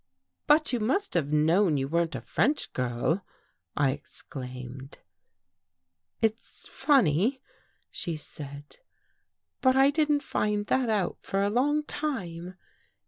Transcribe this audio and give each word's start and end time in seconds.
But 0.47 0.73
you 0.73 0.79
must 0.79 1.13
have 1.13 1.31
known 1.31 1.77
you 1.77 1.87
weren't 1.87 2.15
a 2.15 2.21
French 2.21 2.73
girl!" 2.73 3.23
I 3.77 3.91
exclaimed." 3.91 4.97
It's 6.23 6.67
funny," 6.67 7.39
she 7.91 8.15
said," 8.17 8.77
but 9.61 9.75
I 9.75 9.91
didn't 9.91 10.23
find 10.23 10.65
that 10.65 10.89
out 10.89 11.19
for 11.21 11.43
a 11.43 11.51
long 11.51 11.83
time. 11.83 12.55